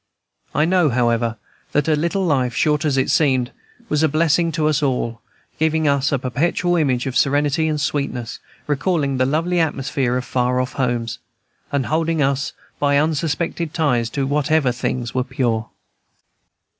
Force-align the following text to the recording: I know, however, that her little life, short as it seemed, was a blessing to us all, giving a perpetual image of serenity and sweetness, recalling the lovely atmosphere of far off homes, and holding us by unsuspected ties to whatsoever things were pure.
I 0.55 0.65
know, 0.65 0.89
however, 0.89 1.37
that 1.73 1.85
her 1.85 1.95
little 1.95 2.25
life, 2.25 2.55
short 2.55 2.85
as 2.85 2.97
it 2.97 3.11
seemed, 3.11 3.51
was 3.87 4.01
a 4.01 4.09
blessing 4.09 4.51
to 4.53 4.65
us 4.67 4.81
all, 4.81 5.21
giving 5.59 5.87
a 5.87 5.99
perpetual 5.99 6.75
image 6.75 7.05
of 7.05 7.15
serenity 7.15 7.67
and 7.67 7.79
sweetness, 7.79 8.39
recalling 8.65 9.17
the 9.17 9.27
lovely 9.27 9.59
atmosphere 9.59 10.17
of 10.17 10.25
far 10.25 10.59
off 10.59 10.73
homes, 10.73 11.19
and 11.71 11.85
holding 11.85 12.19
us 12.19 12.53
by 12.79 12.97
unsuspected 12.97 13.75
ties 13.75 14.09
to 14.09 14.25
whatsoever 14.25 14.71
things 14.71 15.13
were 15.13 15.23
pure. 15.23 15.69